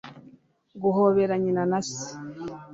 [0.81, 2.05] guhobera nyina na se